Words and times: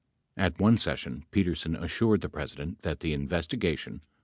At 0.35 0.59
one 0.59 0.79
session, 0.79 1.25
Petersen 1.29 1.75
assured 1.75 2.21
the 2.21 2.27
President 2.29 2.81
that 2.81 3.01
the 3.01 3.13
investigation 3.13 3.93
would 3.93 3.99
33 4.01 4.05
Id. 4.07 4.09